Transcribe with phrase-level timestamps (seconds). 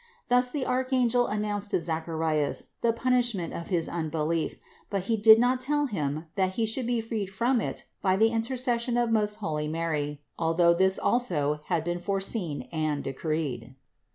[0.29, 4.55] Thus the archangel an nounced to Zacharias the punishment of his unbelief,
[4.89, 8.29] but he did not tell him that he should be freed from it by the
[8.29, 13.75] intercession of most holy Mary, although this also had been foreseen and decreed.